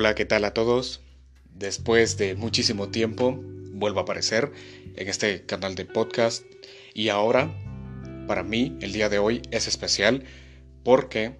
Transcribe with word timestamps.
Hola, 0.00 0.14
¿qué 0.14 0.24
tal 0.24 0.46
a 0.46 0.54
todos? 0.54 1.02
Después 1.52 2.16
de 2.16 2.34
muchísimo 2.34 2.88
tiempo 2.88 3.38
vuelvo 3.38 3.98
a 3.98 4.04
aparecer 4.04 4.50
en 4.96 5.08
este 5.08 5.44
canal 5.44 5.74
de 5.74 5.84
podcast 5.84 6.42
y 6.94 7.10
ahora 7.10 7.54
para 8.26 8.42
mí 8.42 8.78
el 8.80 8.94
día 8.94 9.10
de 9.10 9.18
hoy 9.18 9.42
es 9.50 9.68
especial 9.68 10.24
porque 10.84 11.36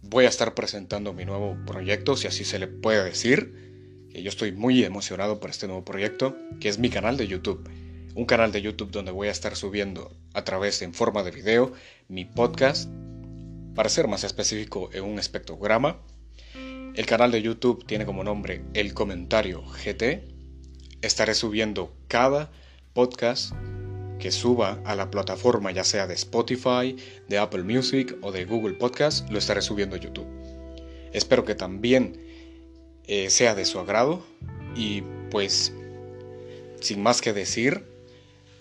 voy 0.00 0.26
a 0.26 0.28
estar 0.28 0.54
presentando 0.54 1.12
mi 1.12 1.24
nuevo 1.24 1.58
proyecto, 1.66 2.16
si 2.16 2.28
así 2.28 2.44
se 2.44 2.60
le 2.60 2.68
puede 2.68 3.02
decir, 3.02 4.06
que 4.12 4.22
yo 4.22 4.28
estoy 4.28 4.52
muy 4.52 4.84
emocionado 4.84 5.40
por 5.40 5.50
este 5.50 5.66
nuevo 5.66 5.84
proyecto, 5.84 6.36
que 6.60 6.68
es 6.68 6.78
mi 6.78 6.90
canal 6.90 7.16
de 7.16 7.26
YouTube. 7.26 7.68
Un 8.14 8.26
canal 8.26 8.52
de 8.52 8.62
YouTube 8.62 8.92
donde 8.92 9.10
voy 9.10 9.26
a 9.26 9.32
estar 9.32 9.56
subiendo 9.56 10.16
a 10.34 10.44
través 10.44 10.82
en 10.82 10.94
forma 10.94 11.24
de 11.24 11.32
video 11.32 11.72
mi 12.06 12.24
podcast, 12.24 12.88
para 13.74 13.88
ser 13.88 14.06
más 14.06 14.22
específico 14.22 14.88
en 14.92 15.02
un 15.02 15.18
espectrograma 15.18 16.00
el 16.94 17.06
canal 17.06 17.30
de 17.30 17.42
YouTube 17.42 17.84
tiene 17.86 18.06
como 18.06 18.24
nombre 18.24 18.62
El 18.74 18.94
Comentario 18.94 19.62
GT. 19.62 20.24
Estaré 21.02 21.34
subiendo 21.34 21.94
cada 22.08 22.50
podcast 22.92 23.52
que 24.18 24.30
suba 24.32 24.80
a 24.84 24.94
la 24.94 25.10
plataforma 25.10 25.70
ya 25.70 25.84
sea 25.84 26.06
de 26.06 26.14
Spotify, 26.14 26.96
de 27.28 27.38
Apple 27.38 27.62
Music 27.62 28.16
o 28.22 28.32
de 28.32 28.44
Google 28.44 28.74
Podcast, 28.74 29.30
lo 29.30 29.38
estaré 29.38 29.62
subiendo 29.62 29.96
a 29.96 30.00
YouTube. 30.00 30.26
Espero 31.12 31.44
que 31.44 31.54
también 31.54 32.20
eh, 33.06 33.30
sea 33.30 33.54
de 33.54 33.64
su 33.64 33.78
agrado 33.78 34.24
y 34.74 35.02
pues 35.30 35.72
sin 36.80 37.02
más 37.02 37.20
que 37.20 37.32
decir, 37.32 37.84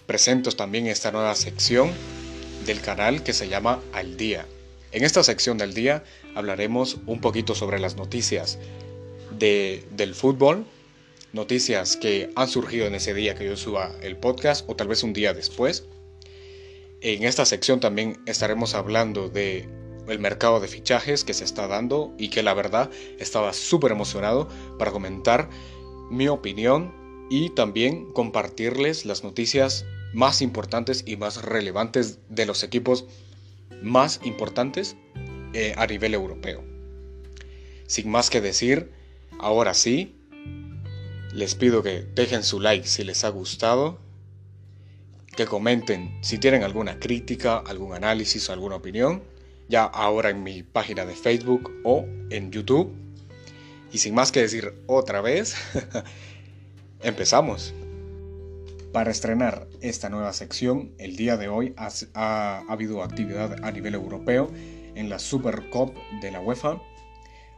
presento 0.06 0.52
también 0.52 0.88
esta 0.88 1.12
nueva 1.12 1.36
sección 1.36 1.92
del 2.66 2.82
canal 2.82 3.24
que 3.24 3.34
se 3.34 3.48
llama 3.48 3.82
Al 3.94 4.18
Día. 4.18 4.46
En 4.92 5.04
esta 5.04 5.24
sección 5.24 5.58
del 5.58 5.74
día 5.74 6.04
hablaremos 6.36 6.98
un 7.06 7.20
poquito 7.20 7.56
sobre 7.56 7.80
las 7.80 7.96
noticias 7.98 8.58
de, 9.38 9.84
del 9.92 10.16
fútbol, 10.16 10.66
noticias 11.34 11.98
que 11.98 12.32
han 12.36 12.48
surgido 12.48 12.88
en 12.88 12.96
ese 12.96 13.14
día 13.14 13.36
que 13.36 13.46
yo 13.46 13.58
suba 13.58 13.92
el 14.02 14.16
podcast 14.16 14.68
o 14.70 14.76
tal 14.76 14.88
vez 14.88 15.04
un 15.04 15.14
día 15.14 15.34
después. 15.34 15.86
En 17.02 17.24
esta 17.24 17.46
sección 17.46 17.80
también 17.80 18.18
estaremos 18.26 18.74
hablando 18.74 19.30
de 19.30 19.68
el 20.08 20.20
mercado 20.20 20.62
de 20.62 20.70
fichajes 20.70 21.26
que 21.26 21.34
se 21.34 21.44
está 21.44 21.68
dando 21.68 22.14
y 22.18 22.30
que 22.30 22.42
la 22.42 22.54
verdad 22.54 22.90
estaba 23.20 23.52
súper 23.54 23.92
emocionado 23.92 24.48
para 24.80 24.92
comentar 24.92 25.50
mi 26.10 26.30
opinión 26.30 26.94
y 27.30 27.50
también 27.50 28.12
compartirles 28.14 29.06
las 29.06 29.26
noticias 29.26 29.86
más 30.14 30.42
importantes 30.42 31.04
y 31.06 31.18
más 31.18 31.42
relevantes 31.44 32.20
de 32.30 32.46
los 32.46 32.64
equipos 32.64 33.06
más 33.82 34.20
importantes 34.24 34.96
eh, 35.54 35.74
a 35.78 35.88
nivel 35.88 36.14
europeo. 36.14 36.64
Sin 37.88 38.10
más 38.10 38.30
que 38.30 38.42
decir, 38.42 38.92
ahora 39.40 39.74
sí, 39.74 40.16
les 41.34 41.56
pido 41.56 41.84
que 41.84 42.02
dejen 42.16 42.44
su 42.44 42.60
like 42.60 42.88
si 42.88 43.04
les 43.04 43.24
ha 43.24 43.30
gustado, 43.30 44.00
que 45.36 45.46
comenten 45.46 46.18
si 46.22 46.38
tienen 46.38 46.64
alguna 46.64 47.00
crítica, 47.00 47.58
algún 47.60 47.94
análisis 47.94 48.50
o 48.50 48.54
alguna 48.54 48.76
opinión, 48.76 49.24
ya 49.70 49.84
ahora 49.84 50.30
en 50.30 50.44
mi 50.44 50.64
página 50.64 51.06
de 51.06 51.14
Facebook 51.14 51.72
o 51.84 52.06
en 52.30 52.52
YouTube. 52.52 52.94
Y 53.92 54.00
sin 54.00 54.16
más 54.16 54.32
que 54.32 54.42
decir 54.42 54.74
otra 54.88 55.22
vez, 55.22 55.56
empezamos. 57.02 57.74
Para 58.98 59.12
estrenar 59.12 59.68
esta 59.80 60.10
nueva 60.10 60.34
sección, 60.34 60.92
el 60.98 61.18
día 61.18 61.38
de 61.38 61.50
hoy 61.50 61.76
ha, 61.78 62.64
habido 62.68 63.04
actividad 63.04 63.64
a 63.64 63.72
nivel 63.72 63.94
europeo 63.94 64.50
en 64.96 65.08
la 65.08 65.20
Super 65.20 65.70
Cup 65.70 65.94
de 66.20 66.32
la 66.32 66.40
UEFA. 66.40 66.82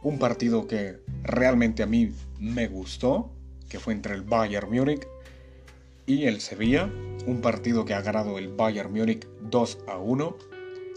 Un 0.02 0.18
partido 0.18 0.66
que 0.66 0.98
realmente 1.22 1.82
a 1.82 1.86
mí 1.86 2.12
me 2.38 2.68
gustó, 2.68 3.30
que 3.70 3.80
fue 3.80 3.94
entre 3.94 4.16
el 4.16 4.20
Bayern 4.20 4.70
Múnich 4.70 5.08
y 6.04 6.26
el 6.26 6.42
Sevilla. 6.42 6.92
Un 7.26 7.40
partido 7.40 7.86
que 7.86 7.94
ha 7.94 8.02
ganado 8.02 8.36
el 8.36 8.48
Bayern 8.48 8.92
Múnich 8.92 9.26
2 9.40 9.78
a 9.88 9.96
1. 9.96 10.36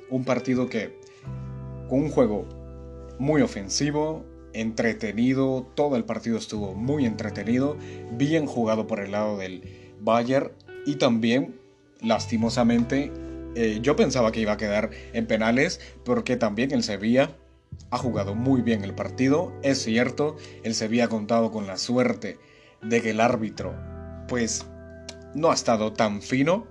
Un 0.10 0.26
partido 0.26 0.68
que 0.68 1.00
con 1.88 2.02
un 2.02 2.10
juego 2.10 2.50
muy 3.18 3.42
ofensivo, 3.42 4.26
entretenido, 4.52 5.66
todo 5.74 5.96
el 5.96 6.04
partido 6.04 6.38
estuvo 6.38 6.74
muy 6.74 7.06
entretenido, 7.06 7.78
bien 8.12 8.46
jugado 8.46 8.88
por 8.88 9.00
el 9.00 9.14
lado 9.14 9.38
del 9.38 9.83
Bayern 10.04 10.52
y 10.86 10.96
también, 10.96 11.60
lastimosamente, 12.02 13.12
eh, 13.56 13.80
yo 13.82 13.96
pensaba 13.96 14.32
que 14.32 14.42
iba 14.42 14.54
a 14.54 14.58
quedar 14.58 14.90
en 15.14 15.28
penales 15.28 15.80
porque 16.04 16.36
también 16.38 16.72
el 16.72 16.84
Sevilla 16.84 17.36
ha 17.92 17.98
jugado 17.98 18.36
muy 18.36 18.62
bien 18.62 18.84
el 18.84 18.94
partido. 18.94 19.54
Es 19.62 19.84
cierto, 19.84 20.38
el 20.64 20.74
Sevilla 20.76 21.06
ha 21.06 21.10
contado 21.10 21.52
con 21.52 21.68
la 21.68 21.78
suerte 21.78 22.38
de 22.82 23.02
que 23.02 23.12
el 23.12 23.22
árbitro 23.22 23.74
pues 24.28 24.66
no 25.36 25.52
ha 25.52 25.54
estado 25.54 25.94
tan 25.94 26.22
fino 26.22 26.68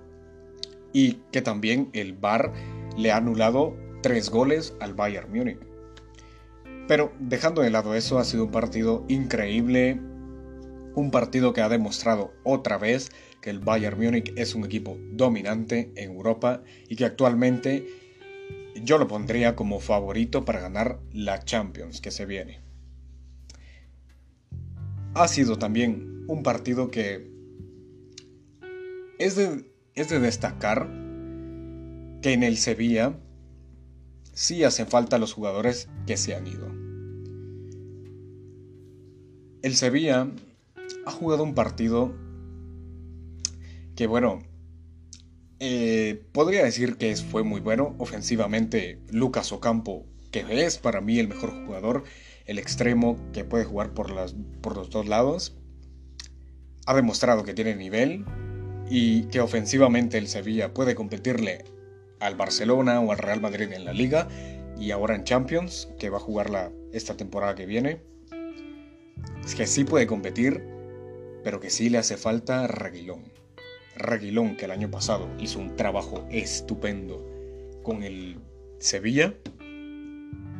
y 0.91 1.13
que 1.31 1.41
también 1.41 1.89
el 1.93 2.13
VAR 2.13 2.53
le 2.97 3.11
ha 3.11 3.17
anulado 3.17 3.75
tres 4.01 4.29
goles 4.29 4.75
al 4.79 4.93
Bayern 4.93 5.31
Múnich. 5.31 5.59
Pero 6.87 7.11
dejando 7.19 7.61
de 7.61 7.69
lado 7.69 7.95
eso, 7.95 8.19
ha 8.19 8.25
sido 8.25 8.45
un 8.45 8.51
partido 8.51 9.05
increíble, 9.07 9.99
un 10.95 11.11
partido 11.11 11.53
que 11.53 11.61
ha 11.61 11.69
demostrado 11.69 12.33
otra 12.43 12.77
vez 12.77 13.11
que 13.41 13.49
el 13.49 13.59
Bayern 13.59 13.99
Múnich 13.99 14.33
es 14.37 14.55
un 14.55 14.65
equipo 14.65 14.97
dominante 15.11 15.91
en 15.95 16.11
Europa 16.11 16.63
y 16.87 16.95
que 16.95 17.05
actualmente 17.05 17.87
yo 18.81 18.97
lo 18.97 19.07
pondría 19.07 19.55
como 19.55 19.79
favorito 19.79 20.45
para 20.45 20.61
ganar 20.61 20.99
la 21.11 21.43
Champions 21.43 22.01
que 22.01 22.11
se 22.11 22.25
viene. 22.25 22.61
Ha 25.13 25.27
sido 25.27 25.59
también 25.59 26.25
un 26.27 26.41
partido 26.41 26.89
que 26.89 27.31
es 29.19 29.35
de, 29.35 29.65
es 29.93 30.09
de 30.09 30.19
destacar 30.19 30.87
que 32.21 32.33
en 32.33 32.43
el 32.43 32.57
Sevilla 32.57 33.19
sí 34.33 34.63
hacen 34.63 34.87
falta 34.87 35.19
los 35.19 35.33
jugadores 35.33 35.89
que 36.07 36.17
se 36.17 36.33
han 36.33 36.47
ido. 36.47 36.67
El 39.61 39.75
Sevilla 39.75 40.29
ha 41.05 41.11
jugado 41.11 41.43
un 41.43 41.53
partido 41.53 42.13
que 43.95 44.07
bueno, 44.07 44.39
eh, 45.59 46.25
podría 46.31 46.63
decir 46.63 46.97
que 46.97 47.15
fue 47.15 47.43
muy 47.43 47.61
bueno. 47.61 47.95
Ofensivamente, 47.99 48.99
Lucas 49.11 49.51
Ocampo, 49.51 50.05
que 50.31 50.65
es 50.65 50.77
para 50.77 50.99
mí 50.99 51.19
el 51.19 51.27
mejor 51.27 51.51
jugador, 51.65 52.03
el 52.45 52.59
extremo 52.59 53.17
que 53.31 53.45
puede 53.45 53.65
jugar 53.65 53.93
por, 53.93 54.09
las, 54.09 54.35
por 54.61 54.75
los 54.75 54.89
dos 54.89 55.07
lados, 55.07 55.55
ha 56.85 56.93
demostrado 56.93 57.43
que 57.43 57.53
tiene 57.53 57.75
nivel 57.75 58.25
y 58.89 59.23
que 59.25 59.39
ofensivamente 59.39 60.17
el 60.17 60.27
Sevilla 60.27 60.73
puede 60.73 60.95
competirle 60.95 61.63
al 62.19 62.35
Barcelona 62.35 62.99
o 62.99 63.11
al 63.11 63.17
Real 63.17 63.39
Madrid 63.39 63.71
en 63.71 63.85
la 63.85 63.93
liga 63.93 64.27
y 64.77 64.91
ahora 64.91 65.15
en 65.15 65.23
Champions, 65.23 65.87
que 65.99 66.09
va 66.09 66.17
a 66.17 66.21
jugar 66.21 66.73
esta 66.91 67.15
temporada 67.15 67.55
que 67.55 67.65
viene. 67.65 68.01
Es 69.45 69.55
que 69.55 69.67
sí 69.67 69.83
puede 69.83 70.07
competir 70.07 70.72
pero 71.43 71.59
que 71.59 71.69
sí 71.69 71.89
le 71.89 71.97
hace 71.97 72.17
falta 72.17 72.67
Reguilón. 72.67 73.23
Reguilón, 73.95 74.55
que 74.57 74.65
el 74.65 74.71
año 74.71 74.89
pasado 74.89 75.29
hizo 75.39 75.59
un 75.59 75.75
trabajo 75.75 76.25
estupendo 76.31 77.25
con 77.83 78.03
el 78.03 78.39
Sevilla. 78.79 79.35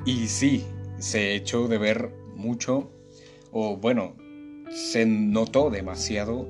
Y 0.06 0.28
sí, 0.28 0.66
se 1.00 1.36
echó 1.36 1.68
de 1.68 1.78
ver 1.78 2.12
mucho, 2.36 2.92
o 3.52 3.78
bueno, 3.78 4.16
se 4.70 5.06
notó 5.06 5.70
demasiado 5.70 6.48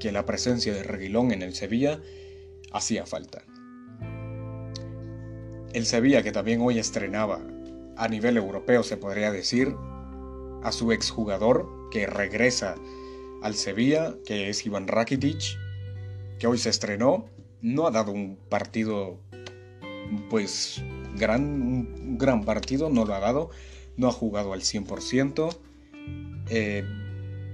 que 0.00 0.12
la 0.12 0.24
presencia 0.24 0.72
de 0.72 0.82
Reguilón 0.82 1.32
en 1.32 1.42
el 1.42 1.54
Sevilla 1.54 2.00
hacía 2.72 3.06
falta. 3.06 3.44
El 5.72 5.86
Sevilla 5.86 6.22
que 6.22 6.32
también 6.32 6.60
hoy 6.62 6.78
estrenaba 6.78 7.40
a 7.96 8.08
nivel 8.08 8.36
europeo, 8.36 8.82
se 8.82 8.96
podría 8.96 9.32
decir, 9.32 9.74
a 10.62 10.72
su 10.72 10.92
exjugador 10.92 11.68
que 11.90 12.06
regresa 12.06 12.76
al 13.42 13.54
Sevilla, 13.54 14.14
que 14.26 14.48
es 14.48 14.64
Iván 14.66 14.88
Rakitic, 14.88 15.58
que 16.38 16.46
hoy 16.46 16.58
se 16.58 16.70
estrenó. 16.70 17.26
No 17.60 17.86
ha 17.86 17.90
dado 17.90 18.12
un 18.12 18.36
partido, 18.48 19.18
pues, 20.30 20.82
gran, 21.16 21.42
un 21.42 22.18
gran 22.18 22.44
partido, 22.44 22.90
no 22.90 23.04
lo 23.04 23.14
ha 23.14 23.20
dado. 23.20 23.50
No 23.96 24.08
ha 24.08 24.12
jugado 24.12 24.52
al 24.52 24.62
100%. 24.62 25.58
Eh, 26.50 26.84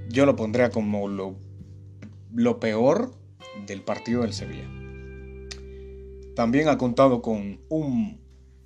yo 0.08 0.26
lo 0.26 0.36
pondría 0.36 0.70
como 0.70 1.08
lo, 1.08 1.36
lo 2.34 2.60
peor 2.60 3.14
del 3.66 3.82
partido 3.82 4.22
del 4.22 4.32
Sevilla. 4.32 4.68
También 6.34 6.68
ha 6.68 6.78
contado 6.78 7.22
con 7.22 7.60
un 7.68 8.20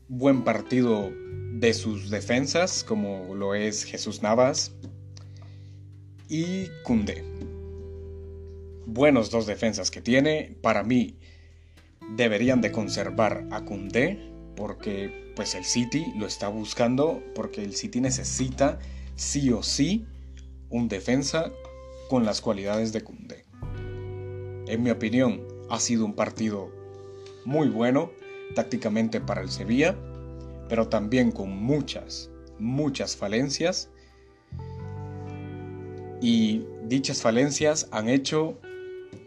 buen 0.09 0.43
partido 0.43 1.13
de 1.53 1.75
sus 1.75 2.11
defensas, 2.11 2.83
como 2.83 3.35
lo 3.35 3.55
es 3.55 3.85
Jesús 3.85 4.23
Navas, 4.23 4.75
y 6.29 6.69
Kunde. 6.83 7.25
Buenos 8.87 9.31
dos 9.31 9.47
defensas 9.47 9.91
que 9.91 10.01
tiene. 10.01 10.57
Para 10.61 10.83
mí 10.83 11.17
deberían 12.17 12.61
de 12.61 12.73
conservar 12.73 13.47
a 13.51 13.65
Kunde 13.65 14.33
porque 14.57 15.33
pues 15.37 15.55
el 15.55 15.65
City 15.65 16.13
lo 16.17 16.27
está 16.27 16.49
buscando 16.49 17.23
porque 17.35 17.63
el 17.63 17.75
City 17.75 18.01
necesita 18.01 18.79
sí 19.15 19.51
o 19.51 19.63
sí 19.63 20.07
un 20.69 20.89
defensa 20.89 21.51
con 22.09 22.25
las 22.25 22.41
cualidades 22.41 22.93
de 22.93 23.03
Kunde. 23.03 23.45
En 24.67 24.83
mi 24.83 24.91
opinión, 24.91 25.47
ha 25.71 25.81
sido 25.81 26.05
un 26.05 26.15
partido 26.15 26.71
muy 27.45 27.69
bueno 27.69 28.11
tácticamente 28.55 29.21
para 29.21 29.41
el 29.41 29.51
Sevilla, 29.51 29.97
pero 30.69 30.89
también 30.89 31.31
con 31.31 31.51
muchas, 31.51 32.31
muchas 32.59 33.17
falencias. 33.17 33.91
Y 36.21 36.65
dichas 36.85 37.23
falencias 37.23 37.89
han 37.91 38.09
hecho 38.09 38.59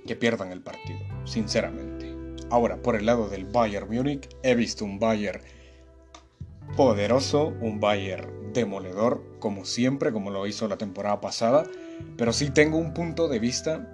que 0.06 0.16
pierdan 0.16 0.52
el 0.52 0.62
partido, 0.62 1.00
sinceramente. 1.26 2.16
Ahora, 2.50 2.82
por 2.82 2.96
el 2.96 3.06
lado 3.06 3.30
del 3.30 3.46
Bayern 3.46 3.88
Múnich, 3.90 4.28
he 4.44 4.56
visto 4.56 4.84
un 4.84 5.00
Bayern 5.00 5.42
poderoso, 6.76 7.54
un 7.62 7.80
Bayern 7.80 8.54
demoledor, 8.54 9.24
como 9.40 9.66
siempre, 9.66 10.12
como 10.12 10.32
lo 10.32 10.46
hizo 10.48 10.68
la 10.68 10.78
temporada 10.78 11.22
pasada, 11.22 11.66
pero 12.18 12.34
sí 12.34 12.50
tengo 12.50 12.78
un 12.78 12.94
punto 12.94 13.28
de 13.28 13.40
vista, 13.40 13.88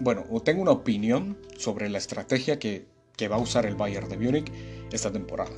bueno, 0.00 0.24
o 0.30 0.40
tengo 0.40 0.62
una 0.62 0.70
opinión 0.70 1.36
sobre 1.56 1.88
la 1.88 1.98
estrategia 1.98 2.58
que, 2.58 2.86
que 3.16 3.28
va 3.28 3.36
a 3.36 3.40
usar 3.40 3.66
el 3.66 3.74
Bayern 3.74 4.08
de 4.08 4.16
Múnich 4.16 4.52
esta 4.92 5.12
temporada. 5.12 5.52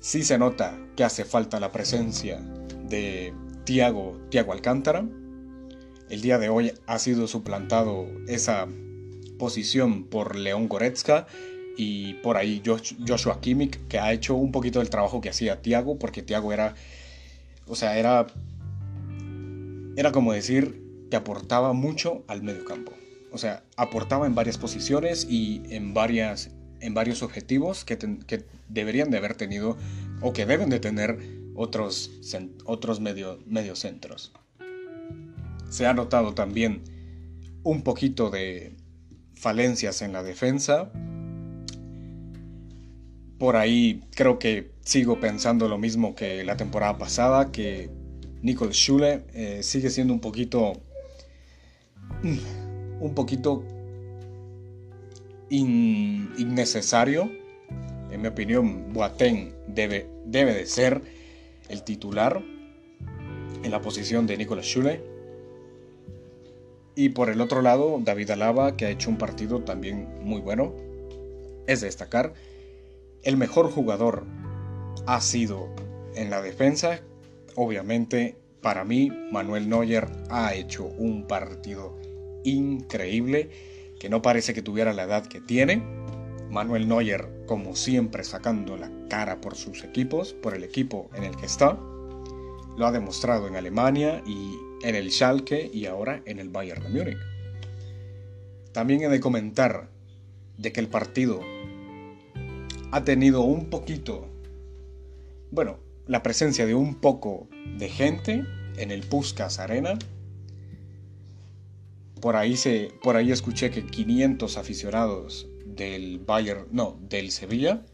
Sí 0.00 0.22
se 0.22 0.38
nota 0.38 0.78
que 0.94 1.04
hace 1.04 1.24
falta 1.24 1.60
la 1.60 1.72
presencia 1.72 2.40
de 2.88 3.34
Thiago, 3.64 4.20
Thiago 4.30 4.52
Alcántara. 4.52 5.04
El 6.08 6.20
día 6.22 6.38
de 6.38 6.48
hoy 6.48 6.72
ha 6.86 6.98
sido 6.98 7.26
suplantado 7.26 8.06
esa 8.28 8.68
posición 9.38 10.04
por 10.04 10.36
León 10.36 10.68
Goretzka 10.68 11.26
y 11.76 12.14
por 12.14 12.36
ahí 12.36 12.62
Joshua 12.64 13.40
Kimmich, 13.40 13.78
que 13.88 13.98
ha 13.98 14.12
hecho 14.12 14.34
un 14.34 14.52
poquito 14.52 14.78
del 14.78 14.88
trabajo 14.88 15.20
que 15.20 15.28
hacía 15.28 15.60
Thiago, 15.62 15.98
porque 15.98 16.22
Thiago 16.22 16.52
era, 16.52 16.74
o 17.66 17.74
sea, 17.74 17.98
era, 17.98 18.26
era 19.96 20.12
como 20.12 20.32
decir 20.32 20.80
que 21.10 21.16
aportaba 21.16 21.72
mucho 21.72 22.24
al 22.28 22.42
mediocampo. 22.42 22.92
O 23.32 23.38
sea, 23.38 23.64
aportaba 23.76 24.26
en 24.26 24.34
varias 24.34 24.58
posiciones 24.58 25.26
y 25.28 25.62
en, 25.70 25.92
varias, 25.92 26.50
en 26.80 26.94
varios 26.94 27.22
objetivos 27.22 27.84
que, 27.84 27.98
que 27.98 28.44
deberían 28.68 29.10
de 29.10 29.18
haber 29.18 29.34
tenido 29.34 29.76
o 30.22 30.32
que 30.32 30.46
deben 30.46 30.70
de 30.70 30.80
tener 30.80 31.18
otros, 31.54 32.12
otros 32.64 33.00
medio, 33.00 33.38
mediocentros. 33.44 34.32
Se 35.68 35.86
ha 35.86 35.94
notado 35.94 36.34
también 36.34 36.82
un 37.62 37.82
poquito 37.82 38.30
de 38.30 38.76
falencias 39.34 40.02
en 40.02 40.12
la 40.12 40.22
defensa, 40.22 40.90
por 43.38 43.56
ahí 43.56 44.02
creo 44.14 44.38
que 44.38 44.70
sigo 44.80 45.20
pensando 45.20 45.68
lo 45.68 45.78
mismo 45.78 46.14
que 46.14 46.42
la 46.44 46.56
temporada 46.56 46.96
pasada, 46.96 47.52
que 47.52 47.90
Nicole 48.42 48.72
Schule 48.72 49.24
eh, 49.34 49.62
sigue 49.62 49.90
siendo 49.90 50.12
un 50.12 50.20
poquito... 50.20 50.72
Mm, 52.22 52.38
un 52.98 53.14
poquito 53.14 53.62
innecesario. 55.50 57.30
En 58.10 58.22
mi 58.22 58.28
opinión, 58.28 58.92
Boateng 58.94 59.52
debe, 59.68 60.08
debe 60.24 60.54
de 60.54 60.64
ser 60.64 61.02
el 61.68 61.82
titular 61.82 62.42
en 63.62 63.70
la 63.70 63.82
posición 63.82 64.26
de 64.26 64.38
Nicolas 64.38 64.64
Schule. 64.64 65.15
Y 66.96 67.10
por 67.10 67.30
el 67.30 67.40
otro 67.40 67.62
lado, 67.62 68.00
David 68.02 68.30
Alaba, 68.32 68.76
que 68.76 68.86
ha 68.86 68.90
hecho 68.90 69.10
un 69.10 69.18
partido 69.18 69.60
también 69.62 70.08
muy 70.22 70.40
bueno. 70.40 70.74
Es 71.68 71.80
de 71.80 71.86
destacar 71.86 72.32
el 73.26 73.36
mejor 73.36 73.72
jugador 73.72 74.24
ha 75.04 75.20
sido 75.20 75.68
en 76.14 76.30
la 76.30 76.40
defensa. 76.40 77.00
Obviamente, 77.56 78.36
para 78.62 78.84
mí, 78.84 79.10
Manuel 79.32 79.68
Neuer 79.68 80.06
ha 80.30 80.54
hecho 80.54 80.84
un 80.84 81.26
partido 81.26 81.98
increíble 82.44 83.50
que 83.98 84.08
no 84.08 84.22
parece 84.22 84.54
que 84.54 84.62
tuviera 84.62 84.92
la 84.92 85.02
edad 85.02 85.26
que 85.26 85.40
tiene. 85.40 85.82
Manuel 86.50 86.86
Neuer, 86.86 87.28
como 87.46 87.74
siempre, 87.74 88.22
sacando 88.22 88.76
la 88.76 88.92
cara 89.10 89.40
por 89.40 89.56
sus 89.56 89.82
equipos, 89.82 90.32
por 90.32 90.54
el 90.54 90.62
equipo 90.62 91.10
en 91.16 91.24
el 91.24 91.34
que 91.34 91.46
está. 91.46 91.76
Lo 92.76 92.86
ha 92.86 92.92
demostrado 92.92 93.48
en 93.48 93.56
Alemania 93.56 94.22
y 94.24 94.56
en 94.82 94.94
el 94.94 95.10
Schalke 95.10 95.70
y 95.72 95.86
ahora 95.86 96.22
en 96.26 96.38
el 96.38 96.48
Bayern 96.48 96.82
de 96.82 96.88
Múnich. 96.88 97.18
También 98.72 99.02
he 99.02 99.08
de 99.08 99.20
comentar 99.20 99.88
de 100.58 100.72
que 100.72 100.80
el 100.80 100.88
partido 100.88 101.40
ha 102.90 103.04
tenido 103.04 103.42
un 103.42 103.70
poquito, 103.70 104.28
bueno, 105.50 105.78
la 106.06 106.22
presencia 106.22 106.66
de 106.66 106.74
un 106.74 106.94
poco 106.94 107.48
de 107.78 107.88
gente 107.88 108.44
en 108.76 108.90
el 108.90 109.02
Puskas 109.02 109.58
Arena. 109.58 109.98
Por 112.20 112.36
ahí, 112.36 112.56
se, 112.56 112.90
por 113.02 113.16
ahí 113.16 113.32
escuché 113.32 113.70
que 113.70 113.84
500 113.84 114.56
aficionados 114.56 115.48
del 115.64 116.18
Bayern, 116.18 116.66
no, 116.70 116.98
del 117.08 117.30
Sevilla 117.30 117.84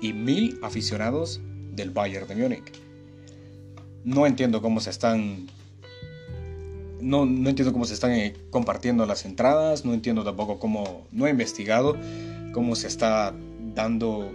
y 0.00 0.12
1000 0.12 0.60
aficionados 0.62 1.40
del 1.72 1.90
Bayern 1.90 2.26
de 2.28 2.36
Múnich. 2.36 2.72
No 4.04 4.26
entiendo 4.26 4.62
cómo 4.62 4.80
se 4.80 4.90
están 4.90 5.46
no, 7.00 7.26
no, 7.26 7.48
entiendo 7.48 7.72
cómo 7.72 7.84
se 7.84 7.94
están 7.94 8.12
eh, 8.12 8.34
compartiendo 8.50 9.06
las 9.06 9.24
entradas, 9.24 9.84
no 9.84 9.94
entiendo 9.94 10.24
tampoco 10.24 10.58
cómo, 10.58 11.06
no 11.12 11.26
he 11.26 11.30
investigado 11.30 11.96
cómo 12.52 12.74
se 12.76 12.88
está 12.88 13.34
dando 13.74 14.32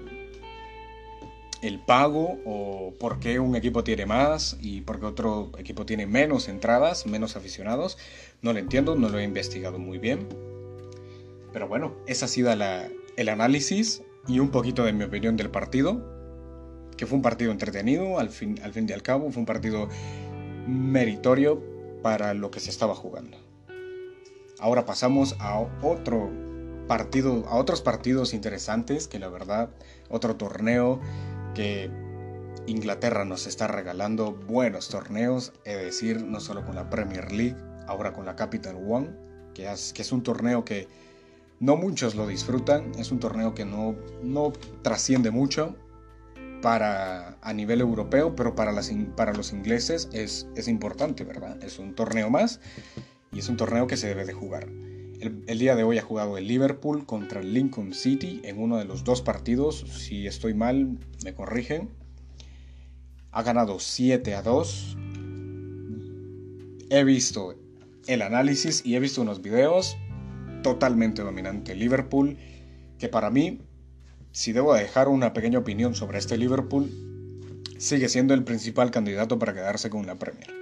el 1.61 1.79
pago 1.79 2.39
o 2.45 2.93
por 2.99 3.19
qué 3.19 3.39
un 3.39 3.55
equipo 3.55 3.83
tiene 3.83 4.05
más 4.05 4.57
y 4.61 4.81
por 4.81 4.99
qué 4.99 5.05
otro 5.05 5.51
equipo 5.57 5.85
tiene 5.85 6.05
menos 6.05 6.49
entradas, 6.49 7.05
menos 7.05 7.35
aficionados. 7.35 7.97
No 8.41 8.53
lo 8.53 8.59
entiendo, 8.59 8.95
no 8.95 9.09
lo 9.09 9.19
he 9.19 9.23
investigado 9.23 9.79
muy 9.79 9.97
bien. 9.97 10.27
Pero 11.53 11.67
bueno, 11.67 11.93
esa 12.07 12.25
ha 12.25 12.27
sido 12.27 12.51
el 12.51 13.29
análisis 13.29 14.01
y 14.27 14.39
un 14.39 14.49
poquito 14.49 14.83
de 14.83 14.93
mi 14.93 15.05
opinión 15.05 15.37
del 15.37 15.49
partido, 15.49 16.03
que 16.97 17.05
fue 17.05 17.15
un 17.15 17.21
partido 17.21 17.51
entretenido, 17.51 18.19
al 18.19 18.29
fin, 18.29 18.59
al 18.63 18.73
fin 18.73 18.87
y 18.89 18.93
al 18.93 19.01
cabo, 19.01 19.31
fue 19.31 19.39
un 19.39 19.45
partido 19.45 19.87
meritorio 20.67 21.72
para 22.03 22.35
lo 22.35 22.51
que 22.51 22.59
se 22.59 22.69
estaba 22.69 22.93
jugando. 22.93 23.37
Ahora 24.59 24.85
pasamos 24.85 25.35
a 25.39 25.59
otro 25.81 26.29
partido, 26.87 27.47
a 27.47 27.55
otros 27.55 27.81
partidos 27.81 28.35
interesantes 28.35 29.07
que 29.07 29.17
la 29.17 29.29
verdad, 29.29 29.69
otro 30.09 30.35
torneo 30.35 30.99
que 31.55 31.89
Inglaterra 32.67 33.25
nos 33.25 33.47
está 33.47 33.67
regalando 33.67 34.31
buenos 34.33 34.89
torneos, 34.89 35.53
es 35.65 35.77
decir, 35.77 36.23
no 36.23 36.39
solo 36.39 36.65
con 36.65 36.75
la 36.75 36.89
Premier 36.89 37.31
League, 37.31 37.57
ahora 37.87 38.13
con 38.13 38.25
la 38.25 38.35
Capital 38.35 38.77
One, 38.87 39.09
que 39.53 39.71
es, 39.71 40.11
un 40.11 40.23
torneo 40.23 40.63
que 40.63 40.87
no 41.59 41.75
muchos 41.75 42.15
lo 42.15 42.27
disfrutan, 42.27 42.91
es 42.97 43.11
un 43.11 43.19
torneo 43.19 43.53
que 43.53 43.65
no, 43.65 43.95
no 44.21 44.53
trasciende 44.81 45.31
mucho 45.31 45.75
para, 46.63 47.37
a 47.41 47.53
nivel 47.53 47.81
europeo, 47.81 48.37
pero 48.37 48.55
para, 48.55 48.71
las, 48.71 48.89
para 49.17 49.33
los 49.33 49.51
ingleses 49.51 50.07
es, 50.13 50.47
es 50.55 50.69
importante, 50.69 51.25
¿verdad? 51.25 51.61
Es 51.61 51.77
un 51.77 51.93
torneo 51.93 52.29
más 52.29 52.61
y 53.33 53.39
es 53.39 53.49
un 53.49 53.57
torneo 53.57 53.85
que 53.85 53.97
se 53.97 54.07
debe 54.07 54.23
de 54.23 54.31
jugar. 54.31 54.69
El, 55.19 55.59
día 55.59 55.75
de 55.75 55.83
hoy 55.83 55.97
ha 55.97 56.01
jugado 56.01 56.37
el 56.37 56.47
Liverpool 56.47 57.05
contra 57.05 57.41
el 57.41 57.53
Lincoln 57.53 57.93
City 57.93 58.41
en 58.45 58.61
uno 58.61 58.77
de 58.77 58.85
los 58.85 59.03
dos 59.03 59.21
partidos. 59.21 59.85
Si 59.89 60.25
estoy 60.25 60.53
mal, 60.53 60.97
me 61.23 61.33
corrigen. 61.33 61.89
Ha 63.31 63.43
ganado 63.43 63.79
7 63.79 64.33
a 64.33 64.41
2. 64.41 64.97
He 66.89 67.03
visto 67.03 67.55
el 68.07 68.21
análisis 68.21 68.85
y 68.85 68.95
he 68.95 68.99
visto 69.01 69.21
unos 69.21 69.41
videos. 69.41 69.97
Totalmente 70.61 71.23
dominante 71.23 71.75
Liverpool. 71.75 72.37
Que 72.99 73.09
para 73.09 73.29
mí, 73.29 73.61
si 74.33 74.51
debo 74.51 74.73
dejar 74.73 75.07
una 75.07 75.31
pequeña 75.31 75.59
opinión 75.59 75.95
sobre 75.95 76.17
este 76.17 76.37
Liverpool, 76.37 76.91
sigue 77.77 78.09
siendo 78.09 78.33
el 78.33 78.43
principal 78.43 78.91
candidato 78.91 79.39
para 79.39 79.53
quedarse 79.53 79.89
con 79.89 80.05
la 80.05 80.15
Premier. 80.15 80.53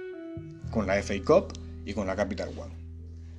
Con 0.70 0.86
la 0.86 1.02
FA 1.02 1.14
Cup 1.24 1.52
y 1.84 1.92
con 1.92 2.06
la 2.06 2.14
Capital 2.14 2.50
One 2.56 2.82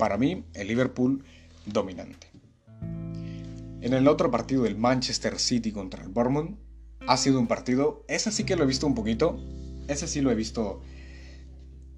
para 0.04 0.18
mí, 0.18 0.44
el 0.54 0.68
Liverpool 0.68 1.24
dominante. 1.66 2.28
En 3.80 3.94
el 3.94 4.08
otro 4.10 4.32
partido, 4.32 4.66
el 4.66 4.76
Manchester 4.76 5.40
City 5.40 5.72
contra 5.72 6.04
el 6.04 6.10
Bournemouth, 6.10 6.58
ha 7.08 7.16
sido 7.16 7.40
un 7.40 7.48
partido, 7.48 8.04
ese 8.10 8.30
sí 8.32 8.44
que 8.44 8.58
lo 8.58 8.64
he 8.64 8.68
visto 8.68 8.86
un 8.86 8.96
poquito, 8.96 9.40
ese 9.88 10.08
sí 10.10 10.20
lo 10.20 10.30
he 10.30 10.36
visto 10.36 10.82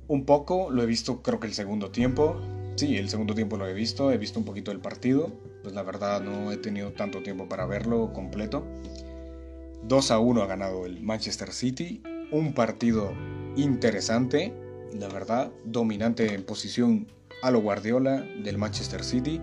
un 0.08 0.26
poco, 0.26 0.70
lo 0.70 0.84
he 0.84 0.86
visto 0.86 1.24
creo 1.24 1.40
que 1.40 1.48
el 1.48 1.56
segundo 1.56 1.90
tiempo, 1.90 2.40
sí, 2.76 2.96
el 2.98 3.10
segundo 3.10 3.34
tiempo 3.34 3.58
lo 3.58 3.68
he 3.68 3.74
visto, 3.74 4.12
he 4.12 4.20
visto 4.20 4.38
un 4.38 4.46
poquito 4.46 4.70
del 4.70 4.82
partido, 4.82 5.32
pues 5.66 5.74
la 5.74 5.82
verdad 5.82 6.22
no 6.22 6.52
he 6.52 6.58
tenido 6.58 6.92
tanto 6.92 7.24
tiempo 7.24 7.50
para 7.50 7.66
verlo 7.66 8.14
completo. 8.14 8.64
2 9.82 10.12
a 10.12 10.20
1 10.20 10.44
ha 10.44 10.46
ganado 10.46 10.86
el 10.86 11.02
Manchester 11.02 11.52
City, 11.52 12.04
un 12.32 12.54
partido 12.54 13.12
interesante, 13.56 14.54
la 14.94 15.08
verdad, 15.08 15.52
dominante 15.64 16.36
en 16.36 16.44
posición 16.44 17.08
a 17.42 17.50
lo 17.50 17.62
Guardiola 17.62 18.24
del 18.44 18.60
Manchester 18.60 19.04
City 19.04 19.42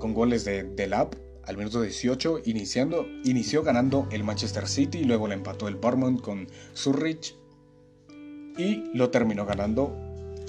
con 0.00 0.12
goles 0.12 0.44
de 0.44 0.64
Delap 0.64 1.14
al 1.44 1.56
minuto 1.56 1.80
18, 1.80 2.40
iniciando, 2.44 3.06
inició 3.22 3.62
ganando 3.62 4.08
el 4.10 4.24
Manchester 4.24 4.66
City 4.66 4.98
y 4.98 5.04
luego 5.04 5.28
le 5.28 5.34
empató 5.34 5.68
el 5.68 5.76
Bournemouth 5.76 6.20
con 6.20 6.48
Surrich. 6.72 7.36
y 8.58 8.90
lo 8.92 9.10
terminó 9.10 9.46
ganando 9.46 9.94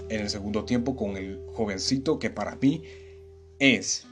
en 0.09 0.21
el 0.21 0.31
segundo 0.31 0.65
tiempo 0.65 0.95
con 0.95 1.15
el 1.15 1.45
jovencito 1.53 2.17
que 2.17 2.31
para 2.31 2.55
mí 2.55 2.81
es 3.59 4.07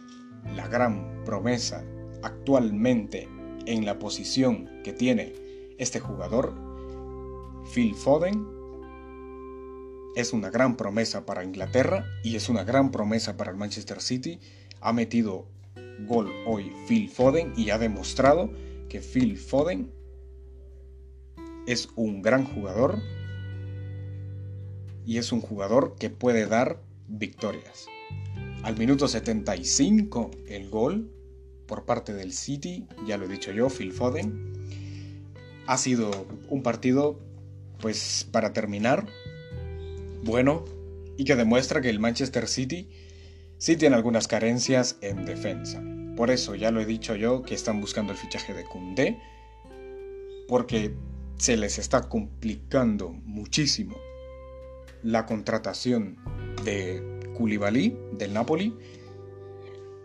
la 0.55 0.67
gran 0.67 1.24
promesa 1.24 1.83
actualmente 2.24 3.27
en 3.65 3.86
la 3.86 4.00
posición 4.00 4.69
que 4.83 4.93
tiene 4.93 5.33
este 5.77 6.00
jugador, 6.00 6.53
Phil 7.74 7.95
Foden, 7.95 8.48
es 10.15 10.33
una 10.33 10.50
gran 10.50 10.75
promesa 10.75 11.25
para 11.25 11.43
Inglaterra 11.43 12.05
y 12.24 12.36
es 12.36 12.50
una 12.50 12.63
gran 12.63 12.91
promesa 12.91 13.38
para 13.38 13.51
el 13.51 13.57
Manchester 13.57 14.01
City. 14.01 14.39
Ha 14.81 14.91
metido 14.93 15.48
gol 16.05 16.31
hoy 16.45 16.71
Phil 16.88 17.10
Foden 17.10 17.53
y 17.55 17.69
ha 17.69 17.77
demostrado 17.77 18.51
que 18.89 19.00
Phil 19.00 19.38
Foden 19.38 19.91
es 21.65 21.88
un 21.95 22.21
gran 22.21 22.45
jugador 22.45 23.00
y 25.05 25.17
es 25.17 25.31
un 25.31 25.41
jugador 25.41 25.95
que 25.98 26.10
puede 26.10 26.45
dar 26.45 26.81
victorias. 27.07 27.88
Al 28.63 28.77
minuto 28.77 29.08
75 29.08 30.32
el 30.48 30.70
gol 30.70 31.12
por 31.65 31.86
parte 31.86 32.13
del 32.13 32.32
City, 32.32 32.86
ya 33.08 33.18
lo 33.18 33.25
he 33.25 33.27
dicho 33.27 33.51
yo, 33.51 33.70
Phil 33.70 33.91
Foden. 33.91 34.53
Ha 35.68 35.77
sido 35.77 36.12
un 36.50 36.62
partido, 36.62 37.20
pues 37.80 38.27
para 38.32 38.53
terminar, 38.53 39.08
bueno 40.24 40.65
y 41.18 41.24
que 41.24 41.36
demuestra 41.36 41.82
que 41.82 41.89
el 41.89 42.00
Manchester 42.00 42.48
City 42.48 42.89
sí 43.58 43.77
tiene 43.77 43.96
algunas 43.96 44.27
carencias 44.27 44.98
en 45.01 45.25
defensa. 45.25 45.82
Por 46.15 46.30
eso 46.30 46.56
ya 46.56 46.72
lo 46.72 46.82
he 46.82 46.86
dicho 46.86 47.15
yo 47.15 47.41
que 47.41 47.56
están 47.56 47.80
buscando 47.80 48.12
el 48.12 48.18
fichaje 48.18 48.53
de 48.53 48.63
Koundé, 48.63 49.20
porque 50.48 50.94
se 51.38 51.58
les 51.58 51.80
está 51.80 52.10
complicando 52.10 53.10
muchísimo 53.24 53.96
la 55.03 55.25
contratación 55.25 56.18
de 56.63 57.21
Koulibaly 57.41 57.98
del 58.12 58.33
Napoli, 58.33 58.77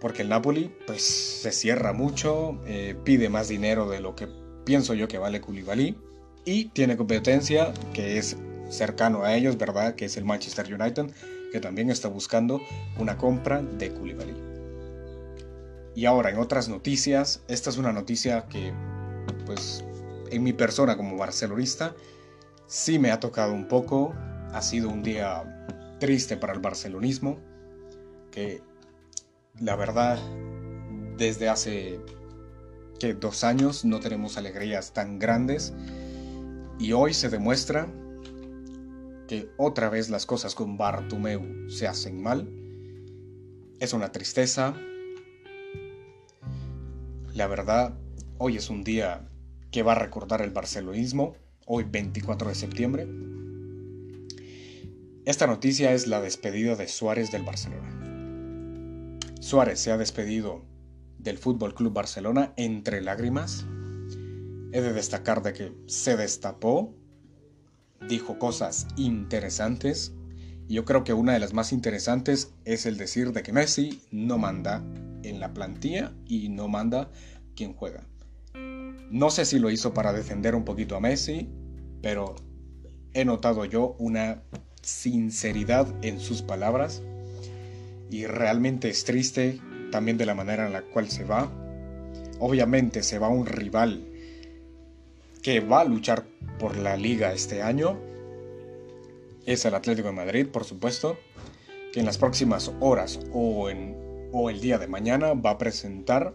porque 0.00 0.23
el 0.23 0.31
Napoli 0.31 0.75
pues 0.87 1.02
se 1.02 1.52
cierra 1.52 1.93
mucho, 1.93 2.59
eh, 2.66 2.97
pide 3.05 3.28
más 3.28 3.49
dinero 3.49 3.88
de 3.90 4.00
lo 4.00 4.16
que 4.16 4.26
pienso 4.64 4.95
yo 4.95 5.07
que 5.07 5.19
vale 5.19 5.43
Koulibaly 5.43 5.99
y 6.47 6.71
tiene 6.71 6.97
competencia 6.97 7.75
que 7.93 8.16
es 8.16 8.38
cercano 8.71 9.23
a 9.23 9.37
ellos, 9.37 9.59
¿verdad? 9.59 9.97
Que 9.97 10.07
es 10.07 10.16
el 10.16 10.25
Manchester 10.25 10.73
United, 10.73 11.11
que 11.52 11.61
también 11.61 11.90
está 11.90 12.09
buscando 12.09 12.61
una 12.99 13.19
compra 13.19 13.61
de 13.61 13.93
Koulibaly. 13.93 14.35
Y 15.95 16.07
ahora, 16.07 16.31
en 16.31 16.38
otras 16.38 16.69
noticias, 16.69 17.43
esta 17.49 17.71
es 17.71 17.76
una 17.76 17.93
noticia 17.93 18.47
que, 18.49 18.73
pues, 19.45 19.85
en 20.31 20.43
mi 20.43 20.52
persona 20.52 20.97
como 20.97 21.16
barcelonista, 21.16 21.95
sí 22.66 22.99
me 22.99 23.11
ha 23.11 23.21
tocado 23.21 23.52
un 23.52 23.69
poco. 23.69 24.14
Ha 24.52 24.62
sido 24.62 24.88
un 24.88 25.02
día 25.02 25.66
triste 25.99 26.37
para 26.37 26.53
el 26.53 26.61
barcelonismo, 26.61 27.38
que 28.31 28.62
la 29.61 29.76
verdad, 29.76 30.19
desde 31.17 31.49
hace 31.49 32.00
que 32.99 33.15
dos 33.15 33.45
años 33.45 33.85
no 33.85 34.00
tenemos 34.00 34.37
alegrías 34.37 34.93
tan 34.93 35.19
grandes 35.19 35.75
y 36.79 36.93
hoy 36.93 37.15
se 37.15 37.29
demuestra 37.29 37.88
que 39.29 39.50
otra 39.57 39.88
vez 39.88 40.09
las 40.09 40.26
cosas 40.26 40.55
con 40.55 40.76
Bartumeu 40.76 41.69
se 41.69 41.87
hacen 41.87 42.23
mal. 42.23 42.49
Es 43.81 43.93
una 43.93 44.12
tristeza. 44.12 44.75
La 47.35 47.47
verdad, 47.47 47.99
hoy 48.38 48.57
es 48.57 48.71
un 48.71 48.85
día 48.85 49.29
que 49.71 49.83
va 49.83 49.93
a 49.93 49.97
recordar 49.97 50.43
el 50.43 50.50
barcelonismo, 50.50 51.35
hoy 51.67 51.85
24 51.85 52.49
de 52.49 52.55
septiembre. 52.55 53.07
Esta 55.26 55.49
noticia 55.49 55.92
es 55.92 56.06
la 56.06 56.21
despedida 56.21 56.76
de 56.76 56.87
Suárez 56.87 57.33
del 57.33 57.42
Barcelona. 57.42 59.18
Suárez 59.40 59.80
se 59.80 59.90
ha 59.90 59.99
despedido 59.99 60.64
del 61.18 61.37
Fútbol 61.37 61.75
Club 61.75 61.92
Barcelona 61.92 62.52
entre 62.56 63.00
lágrimas. 63.00 63.66
He 64.71 64.80
de 64.80 64.92
destacar 64.92 65.42
de 65.42 65.52
que 65.52 65.73
se 65.87 66.16
destapó 66.16 66.95
dijo 68.09 68.38
cosas 68.38 68.87
interesantes. 68.97 70.14
Yo 70.68 70.85
creo 70.85 71.02
que 71.02 71.12
una 71.12 71.33
de 71.33 71.40
las 71.40 71.54
más 71.54 71.73
interesantes 71.73 72.54
es 72.64 72.87
el 72.87 72.97
decir 72.97 73.33
de 73.33 73.42
que 73.42 73.52
Messi 73.52 74.00
no 74.12 74.38
manda 74.38 74.85
en 75.25 75.40
la 75.40 75.52
plantilla 75.52 76.14
y 76.25 76.50
no 76.50 76.68
manda 76.68 77.11
quien 77.56 77.73
juega. 77.73 78.06
No 79.11 79.30
sé 79.30 79.45
si 79.45 79.59
lo 79.59 79.71
hizo 79.71 79.92
para 79.92 80.12
defender 80.12 80.54
un 80.54 80.64
poquito 80.64 80.95
a 80.95 81.00
Messi, 81.00 81.50
pero 82.00 82.37
he 83.12 83.25
notado 83.25 83.64
yo 83.64 83.97
una 83.99 84.45
sinceridad 84.87 85.93
en 86.02 86.21
sus 86.21 86.43
palabras 86.43 87.02
y 88.11 88.26
realmente 88.26 88.88
es 88.88 89.05
triste 89.05 89.61
también 89.90 90.16
de 90.16 90.26
la 90.26 90.35
manera 90.35 90.66
en 90.66 90.73
la 90.73 90.83
cual 90.83 91.11
se 91.11 91.25
va. 91.25 91.50
Obviamente 92.38 93.02
se 93.02 93.19
va 93.19 93.28
un 93.28 93.47
rival 93.47 94.07
que 95.43 95.61
va 95.61 95.81
a 95.81 95.85
luchar 95.85 96.25
por 96.59 96.76
la 96.76 96.97
liga 96.97 97.33
este 97.33 97.62
año 97.62 97.99
es 99.47 99.64
el 99.64 99.75
Atlético 99.75 100.09
de 100.09 100.14
Madrid, 100.14 100.47
por 100.49 100.64
supuesto, 100.64 101.16
que 101.93 102.00
en 102.00 102.07
las 102.07 102.19
próximas 102.19 102.73
horas 102.81 103.21
o, 103.33 103.71
en, 103.71 103.97
o 104.33 104.50
el 104.50 104.61
día 104.61 104.76
de 104.78 104.88
mañana 104.88 105.35
va 105.35 105.50
a 105.50 105.59
presentar 105.59 106.35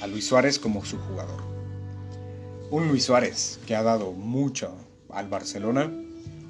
a 0.00 0.06
Luis 0.06 0.26
Suárez 0.26 0.58
como 0.58 0.84
su 0.84 0.98
jugador. 0.98 1.42
Un 2.70 2.88
Luis 2.88 3.04
Suárez 3.04 3.60
que 3.66 3.76
ha 3.76 3.82
dado 3.82 4.12
mucho 4.12 4.74
al 5.10 5.28
Barcelona, 5.28 5.92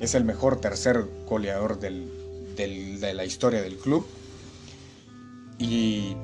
es 0.00 0.14
el 0.14 0.24
mejor 0.24 0.60
tercer 0.60 1.04
goleador 1.26 1.78
de 1.78 3.12
la 3.14 3.24
historia 3.24 3.62
del 3.62 3.76
club 3.76 4.06
y 5.58 6.16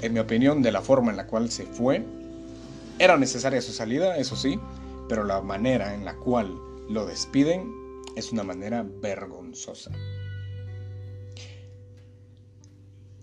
en 0.00 0.12
mi 0.12 0.20
opinión 0.20 0.62
de 0.62 0.72
la 0.72 0.82
forma 0.82 1.10
en 1.10 1.16
la 1.16 1.26
cual 1.26 1.50
se 1.50 1.64
fue, 1.64 2.04
era 2.98 3.16
necesaria 3.16 3.60
su 3.62 3.72
salida, 3.72 4.16
eso 4.16 4.36
sí, 4.36 4.58
pero 5.08 5.24
la 5.24 5.40
manera 5.40 5.94
en 5.94 6.04
la 6.04 6.14
cual 6.14 6.54
lo 6.88 7.06
despiden 7.06 7.72
es 8.16 8.32
una 8.32 8.44
manera 8.44 8.84
vergonzosa. 8.84 9.90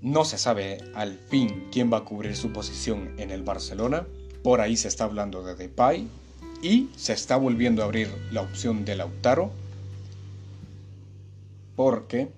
No 0.01 0.24
se 0.24 0.38
sabe 0.38 0.77
al 0.94 1.18
fin 1.30 1.68
quién 1.72 1.92
va 1.92 1.98
a 1.98 2.06
cubrir 2.06 2.36
su 2.36 2.51
posición 2.51 3.15
en 3.18 3.32
el 3.32 3.44
Barcelona. 3.44 4.06
Por 4.44 4.62
ahí 4.62 4.77
se 4.77 4.88
está 4.88 5.06
hablando 5.06 5.44
de 5.44 5.56
Depay 5.56 6.08
y 6.62 6.89
se 6.96 7.13
está 7.13 7.38
volviendo 7.38 7.82
a 7.82 7.86
abrir 7.86 8.10
la 8.32 8.42
opción 8.42 8.86
de 8.86 8.96
Lautaro 8.96 9.51
porque 11.75 12.29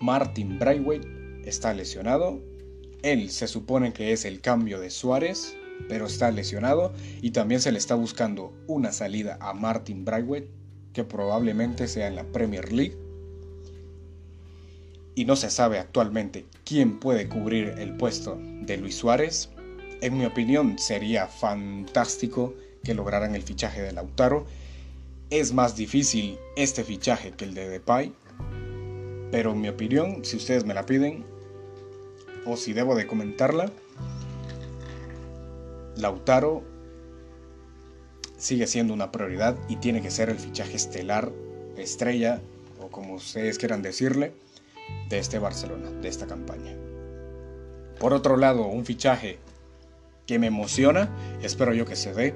Martin 0.00 0.58
Braithwaite 0.58 1.08
está 1.44 1.74
lesionado. 1.74 2.40
Él 3.02 3.30
se 3.30 3.48
supone 3.48 3.92
que 3.92 4.12
es 4.12 4.24
el 4.24 4.40
cambio 4.40 4.80
de 4.80 4.90
Suárez 4.90 5.56
pero 5.88 6.06
está 6.06 6.30
lesionado 6.30 6.92
y 7.20 7.30
también 7.30 7.60
se 7.60 7.72
le 7.72 7.78
está 7.78 7.94
buscando 7.94 8.52
una 8.66 8.92
salida 8.92 9.38
a 9.40 9.52
Martin 9.52 10.04
Braithwaite, 10.04 10.50
que 10.92 11.04
probablemente 11.04 11.88
sea 11.88 12.06
en 12.06 12.16
la 12.16 12.24
Premier 12.24 12.72
League. 12.72 12.96
Y 15.14 15.24
no 15.26 15.36
se 15.36 15.50
sabe 15.50 15.78
actualmente 15.78 16.46
quién 16.64 16.98
puede 16.98 17.28
cubrir 17.28 17.74
el 17.78 17.96
puesto 17.96 18.38
de 18.62 18.76
Luis 18.78 18.96
Suárez. 18.96 19.50
En 20.00 20.18
mi 20.18 20.24
opinión 20.24 20.78
sería 20.78 21.26
fantástico 21.26 22.54
que 22.82 22.94
lograran 22.94 23.34
el 23.34 23.42
fichaje 23.42 23.82
de 23.82 23.92
Lautaro. 23.92 24.46
Es 25.30 25.52
más 25.52 25.76
difícil 25.76 26.36
este 26.56 26.84
fichaje 26.84 27.32
que 27.32 27.44
el 27.44 27.54
de 27.54 27.68
Depay. 27.68 28.12
Pero 29.30 29.54
mi 29.54 29.68
opinión, 29.68 30.24
si 30.24 30.36
ustedes 30.36 30.64
me 30.64 30.74
la 30.74 30.86
piden, 30.86 31.24
o 32.46 32.56
si 32.56 32.72
debo 32.72 32.94
de 32.94 33.06
comentarla, 33.06 33.70
Lautaro 35.96 36.62
sigue 38.36 38.66
siendo 38.66 38.92
una 38.92 39.10
prioridad 39.10 39.56
y 39.68 39.76
tiene 39.76 40.02
que 40.02 40.10
ser 40.10 40.28
el 40.28 40.38
fichaje 40.38 40.76
estelar, 40.76 41.32
estrella, 41.76 42.40
o 42.80 42.88
como 42.88 43.14
ustedes 43.14 43.58
quieran 43.58 43.82
decirle, 43.82 44.34
de 45.08 45.18
este 45.18 45.38
Barcelona, 45.38 45.90
de 45.90 46.08
esta 46.08 46.26
campaña. 46.26 46.76
Por 47.98 48.12
otro 48.12 48.36
lado, 48.36 48.66
un 48.66 48.84
fichaje 48.84 49.38
que 50.26 50.38
me 50.38 50.48
emociona, 50.48 51.08
espero 51.42 51.72
yo 51.72 51.86
que 51.86 51.96
se 51.96 52.12
dé, 52.12 52.34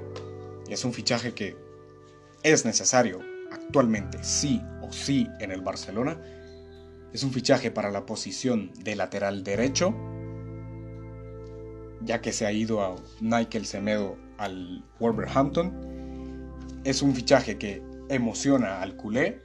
es 0.69 0.85
un 0.85 0.93
fichaje 0.93 1.33
que 1.33 1.55
es 2.43 2.65
necesario 2.65 3.19
actualmente, 3.51 4.23
sí 4.23 4.61
o 4.81 4.91
sí, 4.91 5.27
en 5.39 5.51
el 5.51 5.61
Barcelona. 5.61 6.17
Es 7.13 7.23
un 7.23 7.31
fichaje 7.31 7.71
para 7.71 7.91
la 7.91 8.05
posición 8.05 8.71
de 8.83 8.95
lateral 8.95 9.43
derecho 9.43 9.95
ya 12.01 12.21
que 12.21 12.31
se 12.31 12.45
ha 12.45 12.51
ido 12.51 12.81
a 12.81 12.95
Nigel 13.21 13.65
Semedo 13.65 14.17
al 14.37 14.85
Wolverhampton. 14.99 15.73
Es 16.83 17.01
un 17.01 17.13
fichaje 17.13 17.57
que 17.57 17.83
emociona 18.09 18.81
al 18.81 18.95
culé, 18.95 19.41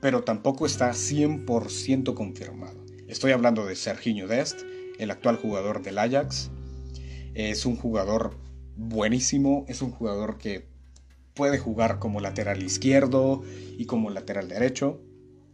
pero 0.00 0.24
tampoco 0.24 0.66
está 0.66 0.90
100% 0.90 2.14
confirmado. 2.14 2.84
Estoy 3.08 3.32
hablando 3.32 3.66
de 3.66 3.76
Serginho 3.76 4.26
Dest, 4.26 4.62
el 4.98 5.10
actual 5.10 5.36
jugador 5.36 5.82
del 5.82 5.98
Ajax. 5.98 6.50
Es 7.34 7.66
un 7.66 7.76
jugador 7.76 8.38
buenísimo, 8.76 9.64
es 9.68 9.82
un 9.82 9.90
jugador 9.90 10.38
que 10.38 10.66
puede 11.34 11.58
jugar 11.58 11.98
como 11.98 12.20
lateral 12.20 12.62
izquierdo 12.62 13.42
y 13.76 13.84
como 13.86 14.10
lateral 14.10 14.48
derecho. 14.48 15.02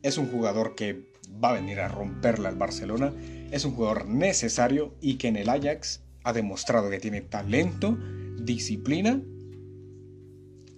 Es 0.02 0.18
un 0.18 0.30
jugador 0.30 0.76
que 0.76 1.12
va 1.42 1.50
a 1.50 1.54
venir 1.54 1.80
a 1.80 1.88
romperla 1.88 2.48
al 2.48 2.56
Barcelona. 2.56 3.12
Es 3.50 3.64
un 3.64 3.72
jugador 3.72 4.06
necesario 4.06 4.94
y 5.00 5.14
que 5.14 5.28
en 5.28 5.36
el 5.36 5.48
Ajax 5.48 6.02
ha 6.24 6.32
demostrado 6.32 6.90
que 6.90 7.00
tiene 7.00 7.20
talento, 7.20 7.98
disciplina 8.40 9.22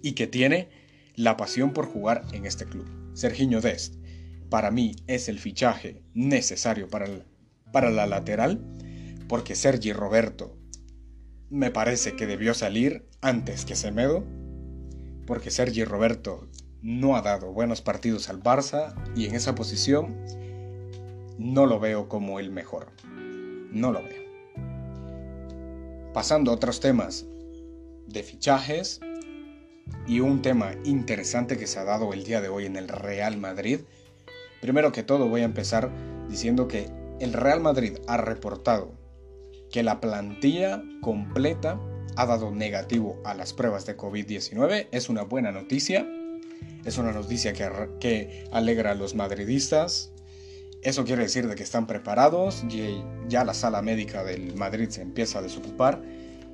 y 0.01 0.13
que 0.13 0.27
tiene 0.27 0.69
la 1.15 1.37
pasión 1.37 1.73
por 1.73 1.85
jugar 1.85 2.23
en 2.33 2.45
este 2.45 2.65
club. 2.65 2.87
Serginho 3.13 3.61
Dest, 3.61 3.95
para 4.49 4.71
mí 4.71 4.95
es 5.07 5.29
el 5.29 5.39
fichaje 5.39 6.03
necesario 6.13 6.87
para, 6.89 7.07
para 7.71 7.89
la 7.89 8.05
lateral, 8.05 8.61
porque 9.27 9.55
Sergi 9.55 9.93
Roberto 9.93 10.57
me 11.49 11.71
parece 11.71 12.15
que 12.15 12.27
debió 12.27 12.53
salir 12.53 13.07
antes 13.21 13.65
que 13.65 13.75
Semedo, 13.75 14.25
porque 15.25 15.51
Sergi 15.51 15.83
Roberto 15.83 16.49
no 16.81 17.15
ha 17.15 17.21
dado 17.21 17.51
buenos 17.51 17.81
partidos 17.81 18.29
al 18.29 18.41
Barça 18.41 18.93
y 19.15 19.25
en 19.25 19.35
esa 19.35 19.55
posición 19.55 20.15
no 21.37 21.65
lo 21.65 21.79
veo 21.79 22.07
como 22.07 22.39
el 22.39 22.51
mejor. 22.51 22.87
No 23.71 23.91
lo 23.91 24.01
veo. 24.03 24.21
Pasando 26.13 26.51
a 26.51 26.55
otros 26.55 26.79
temas 26.79 27.25
de 28.07 28.23
fichajes 28.23 28.99
y 30.07 30.19
un 30.19 30.41
tema 30.41 30.73
interesante 30.83 31.57
que 31.57 31.67
se 31.67 31.79
ha 31.79 31.83
dado 31.83 32.13
el 32.13 32.23
día 32.23 32.41
de 32.41 32.49
hoy 32.49 32.65
en 32.65 32.75
el 32.75 32.87
Real 32.87 33.37
Madrid. 33.37 33.81
Primero 34.61 34.91
que 34.91 35.03
todo 35.03 35.27
voy 35.27 35.41
a 35.41 35.45
empezar 35.45 35.89
diciendo 36.29 36.67
que 36.67 36.89
el 37.19 37.33
Real 37.33 37.61
Madrid 37.61 37.97
ha 38.07 38.17
reportado 38.17 38.91
que 39.71 39.83
la 39.83 40.01
plantilla 40.01 40.83
completa 41.01 41.79
ha 42.17 42.25
dado 42.25 42.51
negativo 42.51 43.21
a 43.23 43.33
las 43.33 43.53
pruebas 43.53 43.85
de 43.85 43.95
COVID-19. 43.95 44.87
Es 44.91 45.09
una 45.09 45.23
buena 45.23 45.51
noticia. 45.51 46.05
Es 46.85 46.97
una 46.97 47.11
noticia 47.11 47.53
que, 47.53 48.45
alegra 48.51 48.91
a 48.91 48.95
los 48.95 49.15
madridistas. 49.15 50.11
Eso 50.81 51.05
quiere 51.05 51.23
decir 51.23 51.47
de 51.47 51.55
que 51.55 51.63
están 51.63 51.85
preparados 51.85 52.63
y 52.69 53.03
ya 53.27 53.43
la 53.43 53.53
sala 53.53 53.81
médica 53.83 54.23
del 54.23 54.55
Madrid 54.55 54.89
se 54.89 55.01
empieza 55.01 55.39
a 55.39 55.41
desocupar. 55.43 56.01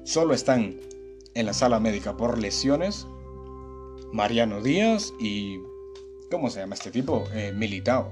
Solo 0.04 0.34
están 0.34 0.80
en 1.34 1.46
la 1.46 1.54
sala 1.54 1.80
médica 1.80 2.18
por 2.18 2.38
lesiones 2.38 3.08
Mariano 4.12 4.62
Díaz 4.62 5.14
y... 5.20 5.60
¿Cómo 6.30 6.50
se 6.50 6.60
llama 6.60 6.76
este 6.76 6.92
tipo? 6.92 7.24
Eh, 7.34 7.54
Militao. 7.56 8.12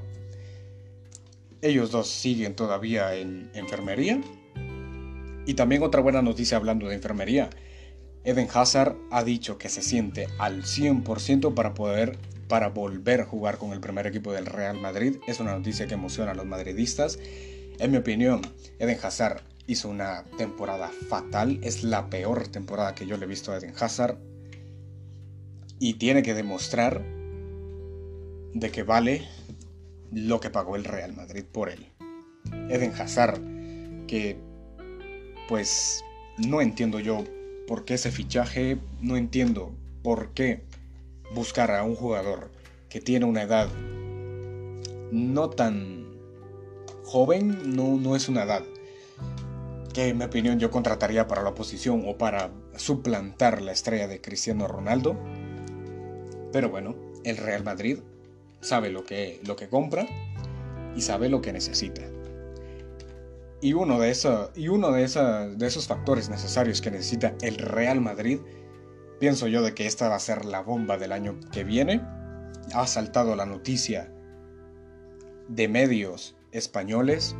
Ellos 1.61 1.91
dos 1.91 2.07
siguen 2.07 2.55
todavía 2.55 3.13
en 3.15 3.49
enfermería. 3.53 4.21
Y 5.45 5.53
también 5.55 5.83
otra 5.83 5.99
buena 5.99 6.21
noticia 6.21 6.55
hablando 6.55 6.87
de 6.87 6.95
enfermería. 6.95 7.49
Eden 8.25 8.47
Hazard 8.51 8.95
ha 9.11 9.23
dicho 9.23 9.59
que 9.59 9.69
se 9.69 9.83
siente 9.83 10.27
al 10.39 10.63
100% 10.63 11.53
para 11.53 11.75
poder 11.75 12.17
para 12.47 12.69
volver 12.69 13.21
a 13.21 13.25
jugar 13.25 13.57
con 13.57 13.71
el 13.71 13.79
primer 13.79 14.07
equipo 14.07 14.33
del 14.33 14.45
Real 14.45 14.79
Madrid. 14.79 15.17
Es 15.27 15.39
una 15.39 15.53
noticia 15.53 15.87
que 15.87 15.93
emociona 15.95 16.31
a 16.31 16.35
los 16.35 16.45
madridistas. 16.45 17.19
En 17.79 17.91
mi 17.91 17.97
opinión, 17.97 18.41
Eden 18.79 18.97
Hazard 19.01 19.41
hizo 19.67 19.89
una 19.89 20.25
temporada 20.37 20.91
fatal. 21.09 21.59
Es 21.63 21.83
la 21.83 22.09
peor 22.09 22.47
temporada 22.47 22.93
que 22.93 23.07
yo 23.07 23.17
le 23.17 23.25
he 23.25 23.27
visto 23.27 23.51
a 23.51 23.57
Eden 23.57 23.73
Hazard 23.79 24.17
y 25.79 25.95
tiene 25.95 26.23
que 26.23 26.33
demostrar 26.33 27.03
de 28.53 28.71
que 28.71 28.83
vale 28.83 29.27
lo 30.11 30.39
que 30.39 30.49
pagó 30.49 30.75
el 30.75 30.83
Real 30.83 31.13
Madrid 31.13 31.43
por 31.51 31.69
él. 31.69 31.91
Eden 32.69 32.93
Hazard, 32.93 33.39
que 34.07 34.37
pues 35.47 36.03
no 36.37 36.61
entiendo 36.61 36.99
yo 36.99 37.23
por 37.67 37.85
qué 37.85 37.95
ese 37.95 38.11
fichaje, 38.11 38.77
no 39.01 39.17
entiendo 39.17 39.71
por 40.03 40.29
qué 40.29 40.63
buscar 41.33 41.71
a 41.71 41.83
un 41.83 41.95
jugador 41.95 42.51
que 42.89 43.01
tiene 43.01 43.25
una 43.25 43.43
edad 43.43 43.67
no 45.11 45.49
tan 45.49 46.05
joven, 47.03 47.75
no, 47.75 47.97
no 47.97 48.15
es 48.15 48.29
una 48.29 48.43
edad 48.43 48.63
que 49.93 50.09
en 50.09 50.17
mi 50.17 50.25
opinión 50.25 50.59
yo 50.59 50.71
contrataría 50.71 51.25
para 51.25 51.41
la 51.41 51.51
oposición 51.51 52.03
o 52.05 52.17
para 52.17 52.51
suplantar 52.75 53.61
la 53.61 53.71
estrella 53.71 54.09
de 54.09 54.19
Cristiano 54.19 54.67
Ronaldo. 54.67 55.17
Pero 56.51 56.69
bueno, 56.69 56.95
el 57.23 57.37
Real 57.37 57.63
Madrid 57.63 57.99
sabe 58.59 58.89
lo 58.89 59.05
que, 59.05 59.39
lo 59.45 59.55
que 59.55 59.69
compra 59.69 60.05
y 60.97 61.01
sabe 61.01 61.29
lo 61.29 61.41
que 61.41 61.53
necesita. 61.53 62.01
Y 63.61 63.73
uno, 63.73 63.99
de, 63.99 64.13
y 64.55 64.67
uno 64.67 64.91
de, 64.91 65.07
de 65.55 65.67
esos 65.67 65.87
factores 65.87 66.29
necesarios 66.29 66.81
que 66.81 66.91
necesita 66.91 67.35
el 67.41 67.57
Real 67.57 68.01
Madrid, 68.01 68.39
pienso 69.19 69.47
yo 69.47 69.61
de 69.61 69.73
que 69.73 69.87
esta 69.87 70.09
va 70.09 70.15
a 70.15 70.19
ser 70.19 70.45
la 70.45 70.61
bomba 70.61 70.97
del 70.97 71.11
año 71.11 71.39
que 71.51 71.63
viene. 71.63 72.01
Ha 72.73 72.85
saltado 72.85 73.35
la 73.35 73.45
noticia 73.45 74.11
de 75.47 75.67
medios 75.67 76.35
españoles 76.51 77.35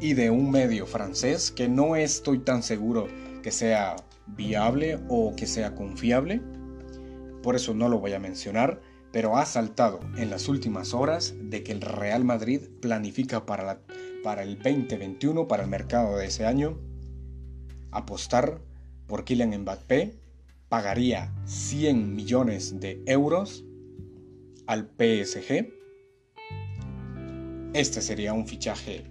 y 0.00 0.14
de 0.14 0.30
un 0.30 0.50
medio 0.50 0.86
francés 0.86 1.50
que 1.50 1.68
no 1.68 1.96
estoy 1.96 2.38
tan 2.40 2.62
seguro 2.62 3.08
que 3.42 3.50
sea 3.50 3.96
viable 4.26 4.98
o 5.08 5.34
que 5.36 5.46
sea 5.46 5.74
confiable 5.74 6.40
por 7.42 7.56
eso 7.56 7.74
no 7.74 7.88
lo 7.88 7.98
voy 7.98 8.12
a 8.12 8.18
mencionar, 8.18 8.80
pero 9.12 9.36
ha 9.38 9.46
saltado 9.46 10.00
en 10.16 10.30
las 10.30 10.48
últimas 10.48 10.92
horas 10.94 11.34
de 11.40 11.62
que 11.62 11.72
el 11.72 11.80
Real 11.80 12.24
Madrid 12.24 12.62
planifica 12.80 13.46
para, 13.46 13.80
para 14.22 14.42
el 14.42 14.56
2021, 14.56 15.48
para 15.48 15.64
el 15.64 15.68
mercado 15.68 16.16
de 16.16 16.26
ese 16.26 16.46
año, 16.46 16.78
apostar 17.90 18.60
por 19.06 19.24
Kylian 19.24 19.62
Mbappé, 19.62 20.14
pagaría 20.68 21.32
100 21.46 22.14
millones 22.14 22.78
de 22.80 23.02
euros 23.06 23.64
al 24.66 24.90
PSG. 24.96 25.68
Este 27.74 28.02
sería 28.02 28.32
un 28.32 28.46
fichaje 28.46 29.04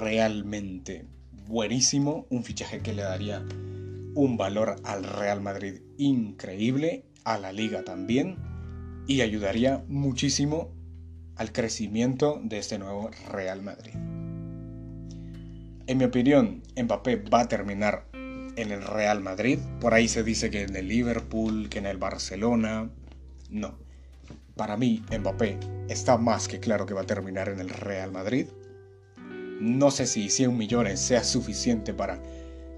realmente 0.00 1.06
buenísimo, 1.46 2.26
un 2.30 2.42
fichaje 2.42 2.80
que 2.80 2.94
le 2.94 3.02
daría 3.02 3.44
un 4.14 4.36
valor 4.36 4.76
al 4.84 5.04
Real 5.04 5.40
Madrid 5.40 5.82
increíble 5.98 7.04
a 7.24 7.38
la 7.38 7.52
liga 7.52 7.84
también 7.84 8.38
y 9.06 9.20
ayudaría 9.20 9.84
muchísimo 9.88 10.72
al 11.36 11.52
crecimiento 11.52 12.40
de 12.42 12.58
este 12.58 12.78
nuevo 12.78 13.10
Real 13.30 13.62
Madrid. 13.62 14.13
En 15.86 15.98
mi 15.98 16.04
opinión, 16.04 16.62
Mbappé 16.82 17.16
va 17.16 17.40
a 17.40 17.48
terminar 17.48 18.06
en 18.14 18.70
el 18.70 18.82
Real 18.82 19.20
Madrid. 19.20 19.58
Por 19.80 19.92
ahí 19.92 20.08
se 20.08 20.22
dice 20.22 20.50
que 20.50 20.62
en 20.62 20.74
el 20.76 20.88
Liverpool, 20.88 21.68
que 21.68 21.78
en 21.78 21.86
el 21.86 21.98
Barcelona. 21.98 22.90
No. 23.50 23.76
Para 24.56 24.78
mí, 24.78 25.02
Mbappé 25.10 25.58
está 25.90 26.16
más 26.16 26.48
que 26.48 26.58
claro 26.58 26.86
que 26.86 26.94
va 26.94 27.02
a 27.02 27.06
terminar 27.06 27.50
en 27.50 27.60
el 27.60 27.68
Real 27.68 28.12
Madrid. 28.12 28.46
No 29.60 29.90
sé 29.90 30.06
si 30.06 30.30
100 30.30 30.56
millones 30.56 31.00
sea 31.00 31.22
suficiente 31.22 31.92
para 31.92 32.18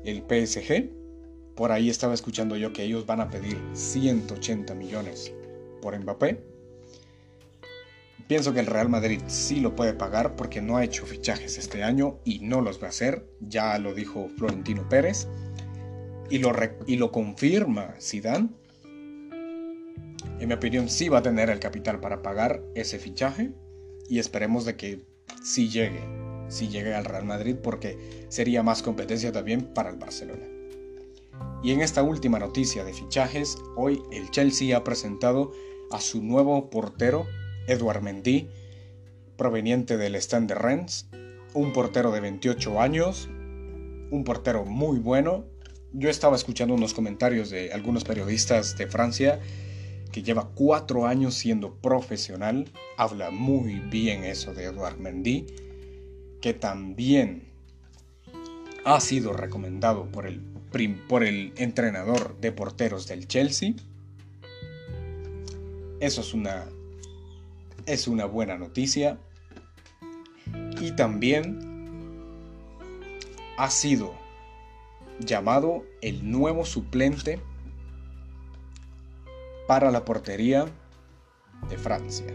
el 0.05 0.23
PSG, 0.23 0.91
por 1.55 1.73
ahí 1.73 1.89
estaba 1.89 2.13
escuchando 2.13 2.57
yo 2.57 2.73
que 2.73 2.83
ellos 2.83 3.07
van 3.07 3.21
a 3.21 3.31
pedir 3.31 3.59
180 3.73 4.75
millones 4.75 5.33
por 5.81 5.99
Mbappé. 5.99 6.56
Pienso 8.29 8.53
que 8.53 8.61
el 8.61 8.67
Real 8.67 8.89
Madrid 8.89 9.21
sí 9.29 9.61
lo 9.61 9.77
puede 9.77 9.95
pagar 9.95 10.35
porque 10.35 10.61
no 10.61 10.77
ha 10.77 10.85
hecho 10.85 11.07
fichajes 11.07 11.59
este 11.59 11.85
año 11.85 12.19
y 12.25 12.41
no 12.41 12.61
los 12.61 12.83
va 12.83 12.87
a 12.87 12.91
hacer. 12.91 13.25
Ya 13.41 13.79
lo 13.79 13.95
dijo 13.95 14.29
Florentino 14.37 14.89
Pérez. 14.89 15.29
Y 16.29 16.39
lo, 16.39 16.53
y 16.87 16.97
lo 16.97 17.13
confirma 17.13 17.95
Zidane. 18.01 18.49
En 20.41 20.49
mi 20.49 20.55
opinión 20.55 20.89
sí 20.89 21.09
va 21.09 21.19
a 21.19 21.23
tener 21.23 21.51
el 21.51 21.61
capital 21.61 22.01
para 22.01 22.21
pagar 22.23 22.63
ese 22.75 22.99
fichaje. 22.99 23.53
Y 24.09 24.19
esperemos 24.19 24.65
de 24.65 24.77
que 24.77 25.05
sí 25.45 25.69
llegue. 25.69 26.03
Sí 26.49 26.69
llegue 26.69 26.95
al 26.95 27.05
Real 27.05 27.25
Madrid 27.25 27.57
porque 27.63 28.27
sería 28.29 28.65
más 28.65 28.83
competencia 28.83 29.31
también 29.31 29.73
para 29.73 29.91
el 29.91 29.97
Barcelona. 29.97 30.47
Y 31.63 31.73
en 31.73 31.81
esta 31.81 32.03
última 32.03 32.39
noticia 32.39 32.85
de 32.85 32.93
fichajes, 32.93 33.57
hoy 33.77 34.03
el 34.13 34.31
Chelsea 34.31 34.77
ha 34.77 34.85
presentado 34.85 35.53
a 35.91 36.01
su 36.01 36.23
nuevo 36.23 36.71
portero, 36.71 37.27
Edouard 37.67 38.03
Mendy, 38.03 38.49
proveniente 39.37 39.97
del 39.97 40.15
Stand 40.17 40.49
de 40.49 40.55
Rennes, 40.55 41.09
un 41.55 41.73
portero 41.73 42.11
de 42.13 42.21
28 42.21 42.81
años, 42.81 43.29
un 44.11 44.23
portero 44.25 44.65
muy 44.65 44.99
bueno. 44.99 45.45
Yo 45.93 46.11
estaba 46.11 46.37
escuchando 46.37 46.75
unos 46.75 46.95
comentarios 46.95 47.51
de 47.51 47.73
algunos 47.73 48.05
periodistas 48.05 48.77
de 48.77 48.87
Francia 48.87 49.41
que 50.13 50.23
lleva 50.23 50.51
cuatro 50.55 51.07
años 51.07 51.35
siendo 51.35 51.75
profesional, 51.75 52.71
habla 52.97 53.31
muy 53.31 53.81
bien 53.81 54.25
eso 54.25 54.55
de 54.55 54.65
Edouard 54.65 54.99
Mendy, 54.99 55.47
que 56.41 56.55
también 56.55 57.49
ha 58.85 59.01
sido 59.01 59.33
recomendado 59.33 60.07
por 60.13 60.27
el 60.27 61.53
entrenador 61.57 62.39
de 62.41 62.53
porteros 62.53 63.07
del 63.09 63.27
Chelsea. 63.27 63.75
Eso 65.99 66.21
es 66.21 66.35
una, 66.35 66.67
es 67.87 68.09
una 68.09 68.27
buena 68.27 68.59
noticia. 68.59 69.19
Y 70.81 70.93
también 70.93 71.59
ha 73.57 73.71
sido 73.71 74.15
llamado 75.21 75.85
el 76.03 76.31
nuevo 76.31 76.65
suplente 76.65 77.41
para 79.67 79.91
la 79.91 80.05
portería 80.05 80.67
de 81.69 81.79
Francia. 81.79 82.27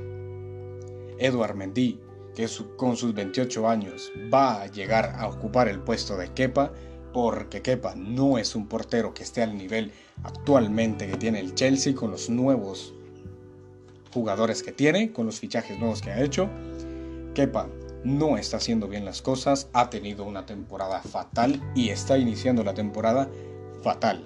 Edouard 1.19 1.55
Mendy, 1.55 2.01
que 2.35 2.47
con 2.77 2.97
sus 2.97 3.13
28 3.13 3.67
años 3.67 4.11
va 4.33 4.61
a 4.61 4.67
llegar 4.67 5.13
a 5.17 5.27
ocupar 5.27 5.67
el 5.67 5.79
puesto 5.79 6.17
de 6.17 6.33
Kepa, 6.33 6.73
porque 7.13 7.61
Kepa 7.61 7.93
no 7.95 8.37
es 8.37 8.55
un 8.55 8.67
portero 8.67 9.13
que 9.13 9.23
esté 9.23 9.43
al 9.43 9.55
nivel 9.55 9.91
actualmente 10.23 11.07
que 11.07 11.17
tiene 11.17 11.39
el 11.39 11.53
Chelsea 11.53 11.93
con 11.93 12.09
los 12.09 12.29
nuevos 12.29 12.95
jugadores 14.13 14.63
que 14.63 14.71
tiene, 14.71 15.12
con 15.12 15.26
los 15.26 15.39
fichajes 15.39 15.80
nuevos 15.80 16.02
que 16.02 16.12
ha 16.12 16.21
hecho. 16.21 16.50
Kepa 17.34 17.69
no 18.04 18.38
está 18.38 18.58
haciendo 18.58 18.88
bien 18.88 19.06
las 19.06 19.21
cosas, 19.21 19.69
ha 19.74 19.89
tenido 19.89 20.24
una 20.26 20.45
temporada 20.45 21.02
fatal 21.02 21.62
y 21.76 21.89
está 21.89 22.17
iniciando 22.17 22.63
la 22.63 22.74
temporada 22.74 23.30
fatal. 23.84 24.26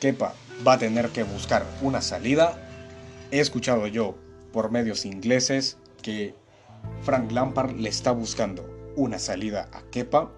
Kepa 0.00 0.34
va 0.66 0.74
a 0.74 0.78
tener 0.78 1.10
que 1.10 1.22
buscar 1.22 1.64
una 1.82 2.00
salida. 2.00 2.58
He 3.30 3.40
escuchado 3.40 3.86
yo 3.86 4.14
por 4.52 4.70
medios 4.70 5.04
ingleses 5.04 5.76
que 6.02 6.34
Frank 7.02 7.30
Lampard 7.32 7.76
le 7.76 7.88
está 7.88 8.12
buscando 8.12 8.68
una 8.96 9.18
salida 9.18 9.68
a 9.72 9.82
Kepa 9.90 10.30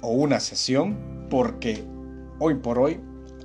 o 0.00 0.10
una 0.10 0.40
sesión 0.40 1.26
porque 1.28 1.84
hoy 2.38 2.54
por 2.54 2.78
hoy 2.78 3.00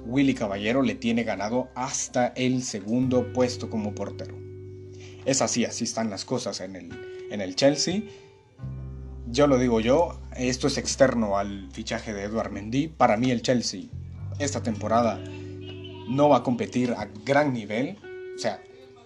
Willy 0.06 0.34
Caballero 0.34 0.82
le 0.82 0.96
tiene 0.96 1.24
ganado 1.24 1.70
hasta 1.76 2.28
el 2.28 2.64
segundo 2.64 3.32
puesto 3.34 3.70
como 3.70 3.94
portero. 3.94 4.36
Es 5.26 5.42
así, 5.42 5.66
así 5.66 5.84
están 5.84 6.10
las 6.10 6.26
cosas 6.26 6.62
en 6.62 6.76
el, 6.76 6.90
en 7.30 7.42
el 7.42 7.56
Chelsea. 7.56 8.04
Yo 9.28 9.48
lo 9.48 9.58
digo 9.58 9.80
yo, 9.80 10.20
esto 10.36 10.68
es 10.68 10.78
externo 10.78 11.38
al 11.38 11.70
fichaje 11.72 12.14
de 12.14 12.24
Eduard 12.24 12.52
Mendy. 12.52 12.88
Para 12.88 13.18
mí 13.18 13.32
el 13.32 13.42
Chelsea 13.42 13.84
esta 14.40 14.64
temporada 14.64 15.20
no 16.08 16.30
va 16.30 16.38
a 16.38 16.44
competir 16.44 16.92
a 16.92 17.08
gran 17.26 17.54
nivel. 17.54 17.98
O 18.36 18.40
sea, 18.40 18.62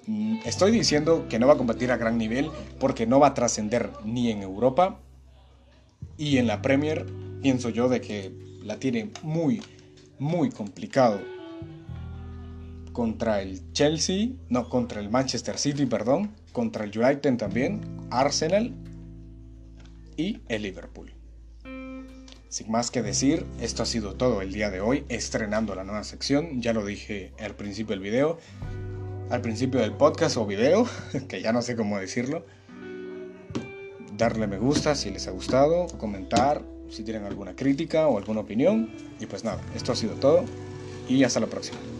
mm, 0.07 0.39
estoy 0.45 0.71
diciendo 0.71 1.27
que 1.29 1.39
no 1.39 1.47
va 1.47 1.53
a 1.53 1.57
competir 1.57 1.91
a 1.91 1.97
gran 1.97 2.17
nivel 2.17 2.49
porque 2.79 3.05
no 3.05 3.19
va 3.19 3.27
a 3.27 3.33
trascender 3.33 3.91
ni 4.03 4.31
en 4.31 4.41
Europa. 4.41 4.99
Y 6.17 6.37
en 6.37 6.47
la 6.47 6.61
Premier 6.61 7.05
pienso 7.41 7.69
yo 7.69 7.89
de 7.89 8.01
que 8.01 8.33
la 8.63 8.79
tiene 8.79 9.11
muy, 9.21 9.61
muy 10.19 10.49
complicado 10.49 11.21
contra 12.93 13.41
el 13.41 13.71
Chelsea, 13.73 14.29
no, 14.49 14.69
contra 14.69 15.01
el 15.01 15.09
Manchester 15.09 15.57
City, 15.57 15.85
perdón, 15.85 16.31
contra 16.53 16.85
el 16.85 16.97
United 16.97 17.35
también, 17.35 17.81
Arsenal 18.09 18.73
y 20.15 20.39
el 20.47 20.61
Liverpool. 20.61 21.11
Sin 22.47 22.71
más 22.71 22.91
que 22.91 23.01
decir, 23.01 23.45
esto 23.59 23.83
ha 23.83 23.85
sido 23.85 24.13
todo 24.13 24.41
el 24.41 24.53
día 24.53 24.69
de 24.69 24.79
hoy, 24.79 25.03
estrenando 25.09 25.75
la 25.75 25.83
nueva 25.83 26.05
sección, 26.05 26.61
ya 26.61 26.71
lo 26.71 26.85
dije 26.85 27.33
al 27.37 27.55
principio 27.55 27.95
del 27.95 27.99
video, 27.99 28.37
al 29.29 29.41
principio 29.41 29.81
del 29.81 29.91
podcast 29.91 30.37
o 30.37 30.45
video, 30.45 30.87
que 31.27 31.41
ya 31.41 31.51
no 31.51 31.61
sé 31.61 31.75
cómo 31.75 31.99
decirlo. 31.99 32.45
Darle 34.15 34.47
me 34.47 34.57
gusta 34.57 34.95
si 34.95 35.09
les 35.09 35.27
ha 35.27 35.31
gustado, 35.31 35.87
comentar 35.97 36.63
si 36.89 37.03
tienen 37.03 37.23
alguna 37.23 37.55
crítica 37.55 38.07
o 38.07 38.17
alguna 38.17 38.41
opinión. 38.41 38.89
Y 39.19 39.25
pues 39.25 39.43
nada, 39.43 39.61
esto 39.75 39.91
ha 39.91 39.95
sido 39.95 40.15
todo 40.15 40.43
y 41.07 41.23
hasta 41.23 41.39
la 41.39 41.47
próxima. 41.47 41.94